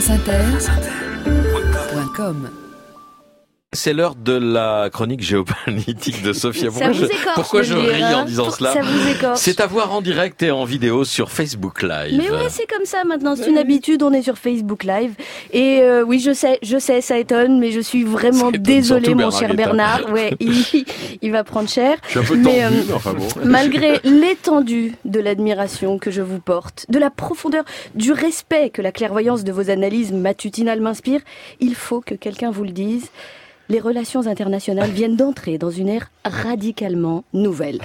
franceinter.com 0.00 2.65
C'est 3.72 3.92
l'heure 3.92 4.14
de 4.14 4.32
la 4.32 4.88
chronique 4.90 5.20
géopolitique 5.22 6.22
de 6.22 6.32
Sophia. 6.32 6.70
Ça 6.70 6.88
Pourquoi 6.88 6.92
vous 6.92 6.98
je, 7.00 7.04
écorche 7.04 7.34
pourquoi 7.34 7.62
je 7.62 7.74
ris 7.74 8.02
hein 8.02 8.20
en 8.20 8.24
disant 8.24 8.50
cela 8.50 8.72
Ça 8.72 8.80
vous 8.80 9.08
écorche. 9.08 9.38
C'est 9.40 9.60
à 9.60 9.66
voir 9.66 9.92
en 9.92 10.00
direct 10.00 10.42
et 10.42 10.50
en 10.52 10.64
vidéo 10.64 11.04
sur 11.04 11.30
Facebook 11.30 11.82
Live. 11.82 12.16
Mais 12.16 12.30
ouais, 12.30 12.48
c'est 12.48 12.66
comme 12.66 12.84
ça 12.84 13.04
maintenant, 13.04 13.34
c'est 13.34 13.50
une 13.50 13.58
habitude, 13.58 14.02
on 14.02 14.12
est 14.12 14.22
sur 14.22 14.38
Facebook 14.38 14.84
Live. 14.84 15.14
Et 15.52 15.80
euh, 15.82 16.04
oui, 16.04 16.20
je 16.20 16.32
sais, 16.32 16.58
je 16.62 16.78
sais, 16.78 17.00
ça 17.00 17.18
étonne, 17.18 17.58
mais 17.58 17.72
je 17.72 17.80
suis 17.80 18.04
vraiment 18.04 18.50
désolée, 18.50 19.14
mon 19.14 19.28
Bernard 19.28 19.40
cher. 19.40 19.54
Bernard. 19.54 20.00
Ouais, 20.16 20.34
il, 20.40 20.86
il 21.20 21.32
va 21.32 21.42
prendre 21.42 21.68
cher. 21.68 21.98
Je 22.04 22.10
suis 22.10 22.18
un 22.20 22.22
peu 22.22 22.36
Mais, 22.36 22.62
tendu, 22.62 22.76
euh, 22.76 22.82
mais 22.86 22.92
enfin 22.94 23.12
bon. 23.12 23.26
Malgré 23.44 24.00
l'étendue 24.04 24.94
de 25.04 25.20
l'admiration 25.20 25.98
que 25.98 26.10
je 26.10 26.22
vous 26.22 26.38
porte, 26.38 26.86
de 26.88 26.98
la 26.98 27.10
profondeur, 27.10 27.64
du 27.94 28.12
respect 28.12 28.70
que 28.70 28.80
la 28.80 28.92
clairvoyance 28.92 29.42
de 29.42 29.52
vos 29.52 29.68
analyses 29.68 30.12
matutinales 30.12 30.80
m'inspire, 30.80 31.20
il 31.60 31.74
faut 31.74 32.00
que 32.00 32.14
quelqu'un 32.14 32.50
vous 32.50 32.64
le 32.64 32.70
dise. 32.70 33.10
Les 33.68 33.80
relations 33.80 34.26
internationales 34.26 34.90
viennent 34.90 35.16
d'entrer 35.16 35.58
dans 35.58 35.70
une 35.70 35.88
ère 35.88 36.10
radicalement 36.24 37.24
nouvelle. 37.32 37.80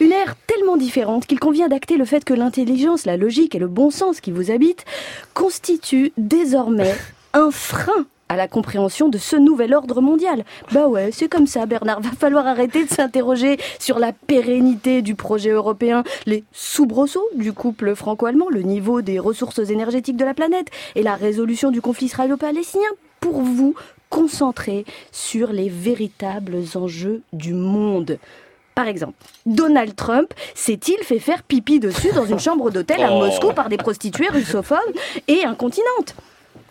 Une 0.00 0.12
ère 0.12 0.34
tellement 0.46 0.76
différente 0.76 1.26
qu'il 1.26 1.40
convient 1.40 1.68
d'acter 1.68 1.96
le 1.96 2.04
fait 2.04 2.22
que 2.24 2.34
l'intelligence, 2.34 3.06
la 3.06 3.16
logique 3.16 3.54
et 3.54 3.58
le 3.58 3.68
bon 3.68 3.90
sens 3.90 4.20
qui 4.20 4.30
vous 4.30 4.50
habitent 4.50 4.84
constituent 5.32 6.12
désormais 6.18 6.94
un 7.32 7.50
frein 7.50 8.06
à 8.28 8.36
la 8.36 8.48
compréhension 8.48 9.08
de 9.08 9.18
ce 9.18 9.36
nouvel 9.36 9.74
ordre 9.74 10.00
mondial. 10.00 10.44
Bah 10.72 10.86
ouais, 10.86 11.10
c'est 11.12 11.28
comme 11.28 11.46
ça, 11.46 11.66
Bernard. 11.66 12.00
Va 12.00 12.10
falloir 12.10 12.46
arrêter 12.46 12.84
de 12.84 12.90
s'interroger 12.90 13.58
sur 13.78 13.98
la 13.98 14.12
pérennité 14.12 15.02
du 15.02 15.14
projet 15.14 15.50
européen, 15.50 16.02
les 16.24 16.44
soubresauts 16.52 17.28
du 17.36 17.52
couple 17.52 17.94
franco-allemand, 17.94 18.48
le 18.50 18.62
niveau 18.62 19.02
des 19.02 19.18
ressources 19.18 19.58
énergétiques 19.58 20.16
de 20.16 20.24
la 20.24 20.32
planète 20.34 20.68
et 20.94 21.02
la 21.02 21.14
résolution 21.14 21.70
du 21.70 21.82
conflit 21.82 22.06
israélo-palestinien. 22.06 22.88
Pour 23.20 23.42
vous 23.42 23.74
concentrer 24.12 24.84
sur 25.10 25.52
les 25.52 25.70
véritables 25.70 26.58
enjeux 26.74 27.22
du 27.32 27.54
monde. 27.54 28.18
Par 28.74 28.86
exemple, 28.86 29.14
Donald 29.46 29.96
Trump 29.96 30.32
s'est-il 30.54 30.98
fait 31.02 31.18
faire 31.18 31.42
pipi 31.42 31.80
dessus 31.80 32.12
dans 32.12 32.26
une 32.26 32.38
chambre 32.46 32.70
d'hôtel 32.70 33.02
à 33.02 33.10
Oh. 33.10 33.18
Moscou 33.20 33.52
par 33.52 33.70
des 33.70 33.78
prostituées 33.78 34.28
russophobes 34.28 34.78
et 35.28 35.44
incontinentes? 35.44 36.14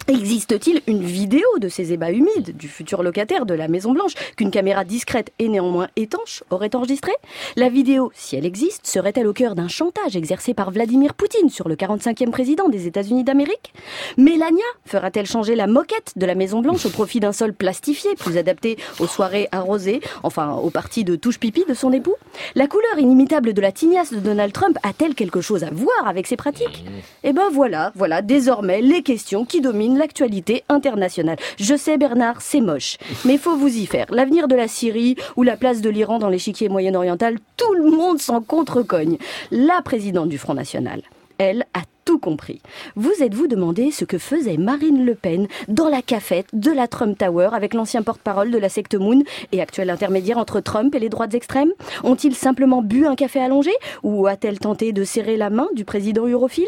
Existe-t-il 0.07 0.81
une 0.87 1.03
vidéo 1.03 1.45
de 1.59 1.69
ces 1.69 1.93
ébats 1.93 2.11
humides 2.11 2.57
du 2.57 2.67
futur 2.67 3.03
locataire 3.03 3.45
de 3.45 3.53
la 3.53 3.67
Maison 3.67 3.93
Blanche 3.93 4.13
qu'une 4.35 4.51
caméra 4.51 4.83
discrète 4.83 5.31
et 5.37 5.47
néanmoins 5.47 5.87
étanche 5.95 6.43
aurait 6.49 6.75
enregistré 6.75 7.11
La 7.55 7.69
vidéo, 7.69 8.11
si 8.15 8.35
elle 8.35 8.45
existe, 8.45 8.87
serait-elle 8.87 9.27
au 9.27 9.33
cœur 9.33 9.53
d'un 9.53 9.67
chantage 9.67 10.15
exercé 10.15 10.53
par 10.53 10.71
Vladimir 10.71 11.13
Poutine 11.13 11.49
sur 11.49 11.69
le 11.69 11.75
45e 11.75 12.31
président 12.31 12.67
des 12.67 12.87
États-Unis 12.87 13.23
d'Amérique? 13.23 13.73
Mélania 14.17 14.63
fera-t-elle 14.85 15.27
changer 15.27 15.55
la 15.55 15.67
moquette 15.67 16.13
de 16.15 16.25
la 16.25 16.35
Maison 16.35 16.61
Blanche 16.61 16.85
au 16.85 16.89
profit 16.89 17.19
d'un 17.19 17.33
sol 17.33 17.53
plastifié 17.53 18.15
plus 18.15 18.37
adapté 18.37 18.77
aux 18.99 19.07
soirées 19.07 19.47
arrosées, 19.51 20.01
enfin 20.23 20.53
aux 20.53 20.71
parties 20.71 21.03
de 21.03 21.15
touche 21.15 21.39
pipi 21.39 21.63
de 21.67 21.73
son 21.73 21.93
époux? 21.93 22.15
La 22.55 22.67
couleur 22.67 22.97
inimitable 22.97 23.53
de 23.53 23.61
la 23.61 23.71
tignasse 23.71 24.11
de 24.11 24.19
Donald 24.19 24.51
Trump 24.51 24.77
a-t-elle 24.83 25.15
quelque 25.15 25.41
chose 25.41 25.63
à 25.63 25.69
voir 25.69 26.07
avec 26.07 26.27
ces 26.27 26.37
pratiques? 26.37 26.83
Eh 27.23 27.33
ben 27.33 27.49
voilà, 27.51 27.91
voilà 27.95 28.21
désormais 28.21 28.81
les 28.81 29.03
questions 29.03 29.45
qui 29.45 29.61
dominent 29.61 29.90
l'actualité 29.97 30.63
internationale. 30.69 31.37
Je 31.57 31.75
sais 31.75 31.97
Bernard, 31.97 32.41
c'est 32.41 32.61
moche, 32.61 32.97
mais 33.25 33.37
faut 33.37 33.55
vous 33.55 33.77
y 33.77 33.85
faire. 33.85 34.07
L'avenir 34.09 34.47
de 34.47 34.55
la 34.55 34.67
Syrie 34.67 35.15
ou 35.35 35.43
la 35.43 35.57
place 35.57 35.81
de 35.81 35.89
l'Iran 35.89 36.19
dans 36.19 36.29
l'échiquier 36.29 36.69
moyen-oriental, 36.69 37.37
tout 37.57 37.73
le 37.73 37.89
monde 37.89 38.19
s'en 38.19 38.41
contrecogne. 38.41 39.17
La 39.51 39.81
présidente 39.81 40.29
du 40.29 40.37
Front 40.37 40.53
National, 40.53 41.01
elle, 41.37 41.65
a 41.73 41.81
compris. 42.21 42.61
Vous 42.95 43.11
êtes-vous 43.21 43.47
demandé 43.47 43.91
ce 43.91 44.05
que 44.05 44.17
faisait 44.17 44.55
Marine 44.55 45.05
Le 45.05 45.15
Pen 45.15 45.47
dans 45.67 45.89
la 45.89 46.01
cafette 46.01 46.47
de 46.53 46.71
la 46.71 46.87
Trump 46.87 47.17
Tower 47.17 47.49
avec 47.51 47.73
l'ancien 47.73 48.01
porte-parole 48.01 48.51
de 48.51 48.57
la 48.57 48.69
secte 48.69 48.95
Moon 48.95 49.23
et 49.51 49.61
actuel 49.61 49.89
intermédiaire 49.89 50.37
entre 50.37 50.61
Trump 50.61 50.95
et 50.95 50.99
les 50.99 51.09
droites 51.09 51.33
extrêmes? 51.33 51.73
Ont-ils 52.05 52.35
simplement 52.35 52.81
bu 52.81 53.05
un 53.05 53.15
café 53.15 53.41
allongé 53.41 53.71
ou 54.03 54.27
a-t-elle 54.27 54.59
tenté 54.59 54.93
de 54.93 55.03
serrer 55.03 55.35
la 55.35 55.49
main 55.49 55.67
du 55.75 55.83
président 55.83 56.25
europhile 56.25 56.63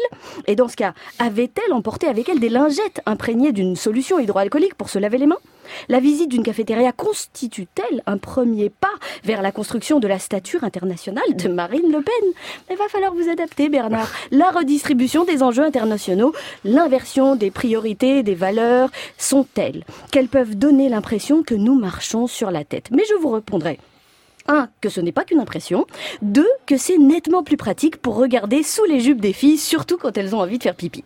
Et 0.46 0.56
dans 0.56 0.68
ce 0.68 0.76
cas, 0.76 0.92
avait-elle 1.18 1.72
emporté 1.72 2.06
avec 2.06 2.28
elle 2.28 2.40
des 2.40 2.50
lingettes 2.50 3.00
imprégnées 3.06 3.52
d'une 3.52 3.76
solution 3.76 4.18
hydroalcoolique 4.18 4.74
pour 4.74 4.90
se 4.90 4.98
laver 4.98 5.18
les 5.18 5.26
mains? 5.26 5.38
La 5.88 6.00
visite 6.00 6.30
d'une 6.30 6.42
cafétéria 6.42 6.92
constitue-t-elle 6.92 8.02
un 8.06 8.18
premier 8.18 8.70
pas 8.70 8.88
vers 9.24 9.42
la 9.42 9.52
construction 9.52 10.00
de 10.00 10.08
la 10.08 10.18
stature 10.18 10.64
internationale 10.64 11.36
de 11.36 11.48
Marine 11.48 11.90
Le 11.92 12.02
Pen? 12.02 12.32
Il 12.70 12.76
va 12.76 12.88
falloir 12.88 13.14
vous 13.14 13.28
adapter, 13.28 13.68
Bernard. 13.68 14.10
La 14.30 14.50
redistribution 14.50 15.24
des 15.24 15.42
enjeux 15.42 15.64
internationaux, 15.64 16.32
l'inversion 16.64 17.36
des 17.36 17.50
priorités, 17.50 18.22
des 18.22 18.34
valeurs 18.34 18.90
sont 19.18 19.44
telles 19.54 19.84
qu'elles 20.10 20.28
peuvent 20.28 20.56
donner 20.56 20.88
l'impression 20.88 21.42
que 21.42 21.54
nous 21.54 21.74
marchons 21.74 22.26
sur 22.26 22.50
la 22.50 22.64
tête? 22.64 22.88
Mais 22.90 23.04
je 23.08 23.14
vous 23.14 23.30
répondrai. 23.30 23.78
Un, 24.46 24.68
que 24.82 24.90
ce 24.90 25.00
n'est 25.00 25.10
pas 25.10 25.24
qu'une 25.24 25.40
impression. 25.40 25.86
Deux, 26.20 26.48
que 26.66 26.76
c'est 26.76 26.98
nettement 26.98 27.42
plus 27.42 27.56
pratique 27.56 27.96
pour 27.96 28.16
regarder 28.16 28.62
sous 28.62 28.84
les 28.84 29.00
jupes 29.00 29.20
des 29.20 29.32
filles, 29.32 29.56
surtout 29.56 29.96
quand 29.96 30.18
elles 30.18 30.34
ont 30.34 30.40
envie 30.40 30.58
de 30.58 30.62
faire 30.62 30.74
pipi. 30.74 31.02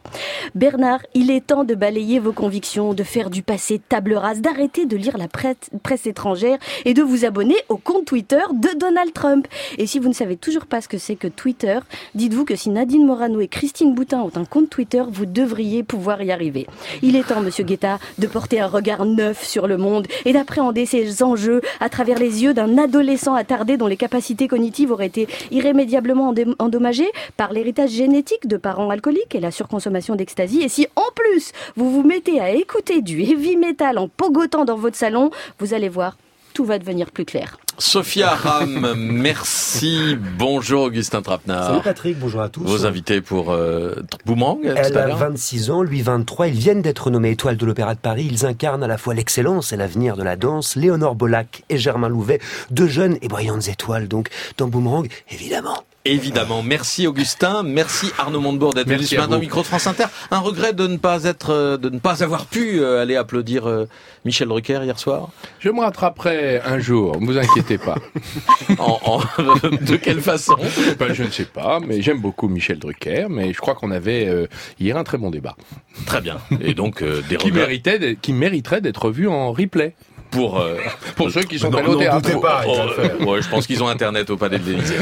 Bernard, 0.57 1.03
il 1.15 1.31
est 1.31 1.47
temps 1.47 1.63
de 1.63 1.77
balayer 1.77 2.19
vos 2.19 2.33
convictions, 2.33 2.95
de 2.95 3.05
faire 3.05 3.31
du 3.31 3.43
passé 3.43 3.81
table 3.89 4.15
rase, 4.15 4.41
d'arrêter 4.41 4.87
de 4.87 4.97
lire 4.97 5.17
la 5.19 5.29
presse, 5.29 5.57
presse 5.85 6.09
étrangère 6.09 6.59
et 6.85 6.95
de 6.95 7.03
vous 7.03 7.25
abonner 7.25 7.55
au 7.69 7.77
compte 7.77 8.07
Twitter 8.07 8.43
de 8.53 8.77
Donald 8.77 9.13
Trump. 9.13 9.47
Et 9.79 9.87
si 9.87 10.01
vous 10.01 10.09
ne 10.09 10.15
savez 10.15 10.37
toujours 10.37 10.67
pas 10.67 10.81
ce 10.81 10.89
que 10.89 10.99
c'est 10.99 11.15
que 11.15 11.29
Twitter, 11.29 11.79
dites-vous 12.17 12.45
que 12.45 12.57
si 12.57 12.71
Nadine 12.71 13.07
Morano 13.07 13.41
et 13.41 13.47
Christine 13.47 13.95
Boutin 13.95 14.21
ont 14.21 14.33
un 14.35 14.47
compte 14.47 14.69
Twitter, 14.69 15.05
vous 15.09 15.27
devriez 15.27 15.85
pouvoir 15.85 16.21
y 16.23 16.33
arriver. 16.33 16.67
Il 17.03 17.15
est 17.15 17.29
temps, 17.29 17.41
monsieur 17.41 17.63
Guetta, 17.63 18.01
de 18.19 18.27
porter 18.27 18.59
un 18.59 18.67
regard 18.67 19.05
neuf 19.05 19.47
sur 19.47 19.69
le 19.69 19.77
monde 19.77 20.09
et 20.25 20.33
d'appréhender 20.33 20.87
ces 20.87 21.23
enjeux 21.23 21.61
à 21.79 21.89
travers 21.89 22.19
les 22.19 22.43
yeux 22.43 22.53
d'un 22.53 22.79
adolescent 22.79 23.28
attardé 23.35 23.77
dont 23.77 23.87
les 23.87 23.97
capacités 23.97 24.49
cognitives 24.49 24.91
auraient 24.91 25.07
été 25.07 25.29
irrémédiablement 25.51 26.35
endommagées 26.59 27.11
par 27.37 27.53
l'héritage 27.53 27.91
génétique 27.91 28.47
de 28.47 28.57
parents 28.57 28.91
alcooliques 28.91 29.35
et 29.35 29.41
la 29.41 29.51
surconsommation 29.51 30.15
d'ecstasy. 30.15 30.63
Et 30.63 30.69
si 30.69 30.87
en 30.97 31.11
plus 31.15 31.53
vous 31.77 31.91
vous 31.91 32.03
mettez 32.03 32.41
à 32.41 32.51
écouter 32.51 33.03
du 33.03 33.23
heavy 33.23 33.57
metal 33.57 33.99
en 33.99 34.09
pogotant 34.09 34.65
dans 34.65 34.77
votre 34.77 34.97
salon, 34.97 35.31
vous 35.59 35.75
allez 35.75 35.89
voir, 35.89 36.17
tout 36.55 36.65
va 36.65 36.79
devenir 36.79 37.11
plus 37.11 37.25
clair. 37.25 37.59
Sophia 37.81 38.31
Ram, 38.35 38.95
merci. 38.97 40.17
Bonjour 40.37 40.83
Augustin 40.83 41.19
Salut 41.19 41.25
Trapenard. 41.25 41.83
Patrick, 41.83 42.19
bonjour 42.19 42.41
à 42.41 42.49
tous. 42.49 42.65
Vos 42.65 42.87
invités 42.87 43.21
pour 43.21 43.53
euh, 43.53 43.95
Boomerang 44.27 44.61
tout 44.63 44.69
Elle 44.77 44.97
à 44.99 45.03
a 45.05 45.07
l'heure 45.07 45.17
26 45.19 45.71
ans, 45.71 45.83
lui 45.83 46.03
23. 46.03 46.49
Ils 46.49 46.55
viennent 46.55 46.83
d'être 46.83 47.09
nommés 47.11 47.31
étoiles 47.31 47.57
de 47.57 47.65
l'Opéra 47.65 47.95
de 47.95 48.01
Paris. 48.01 48.27
Ils 48.29 48.47
incarnent 48.47 48.83
à 48.83 48.89
la 48.89 48.99
fois 48.99 49.15
l'excellence 49.15 49.73
et 49.73 49.77
l'avenir 49.77 50.17
de 50.17 50.25
la 50.25 50.35
danse. 50.35 50.75
Léonore 50.75 51.15
Bolac 51.15 51.63
et 51.69 51.79
Germain 51.79 52.09
Louvet, 52.09 52.41
deux 52.73 52.89
jeunes 52.89 53.17
et 53.23 53.29
brillantes 53.29 53.69
étoiles, 53.69 54.09
donc, 54.09 54.29
dans 54.57 54.67
Boomerang, 54.67 55.07
évidemment. 55.31 55.85
Évidemment. 56.05 56.63
Merci 56.63 57.07
Augustin. 57.07 57.63
Merci 57.63 58.11
Arnaud 58.19 58.41
Montebourg 58.41 58.73
d'être 58.73 58.87
venu 58.87 58.99
Merci 59.01 59.17
ce 59.17 59.21
matin 59.21 59.37
au 59.37 59.41
micro 59.41 59.61
de 59.61 59.67
France 59.67 59.87
Inter. 59.87 60.07
Un 60.31 60.39
regret 60.39 60.73
de 60.73 60.87
ne 60.87 60.97
pas 60.97 61.25
être, 61.25 61.51
euh, 61.51 61.77
de 61.77 61.91
ne 61.91 61.99
pas 61.99 62.23
avoir 62.23 62.47
pu 62.47 62.81
euh, 62.81 63.03
aller 63.03 63.15
applaudir 63.15 63.87
Michel 64.25 64.49
Drucker 64.49 64.81
hier 64.85 64.99
soir. 64.99 65.29
Je 65.61 65.69
me 65.69 65.81
rattraperai 65.81 66.61
un 66.65 66.79
jour, 66.79 67.21
ne 67.21 67.27
vous 67.27 67.37
inquiétez 67.37 67.68
pas. 67.77 67.97
En, 68.79 68.99
en- 69.05 69.19
de 69.83 69.97
quelle 69.97 70.21
façon? 70.21 70.57
Ben, 70.99 71.13
je 71.13 71.25
ne 71.25 71.31
sais 71.31 71.45
pas, 71.45 71.81
mais 71.81 72.01
j'aime 72.01 72.21
beaucoup 72.21 72.49
Michel 72.49 72.79
Drucker, 72.79 73.27
mais 73.29 73.53
je 73.53 73.59
crois 73.61 73.75
qu'on 73.75 73.91
avait 73.91 74.27
euh, 74.29 74.47
hier 74.81 74.97
un 74.97 75.05
très 75.05 75.19
bon 75.19 75.31
débat. 75.31 75.57
Très 76.07 76.21
bien. 76.23 76.39
Et 76.63 76.73
donc 76.75 77.03
euh, 77.03 77.21
des 77.29 77.37
Qui, 77.37 77.51
méritait, 77.53 78.17
qui 78.23 78.33
mériterait 78.33 78.81
d'être 78.81 79.11
vu 79.11 79.27
en 79.29 79.53
replay. 79.53 79.95
pour. 80.31 80.61
euh, 80.61 80.77
Pour 81.17 81.31
ceux 81.31 81.43
qui 81.43 81.59
sont 81.59 81.75
allés 81.75 81.89
au 81.89 81.97
théâtre. 81.97 82.41
pas. 82.41 82.63
oh, 82.69 82.77
faire. 82.95 83.27
ouais, 83.27 83.43
je 83.43 83.49
pense 83.49 83.67
qu'ils 83.67 83.83
ont 83.83 83.89
internet 83.89 84.31
au 84.31 84.37
palais 84.37 84.59
de 84.59 84.71
l'Élysée. 84.71 84.97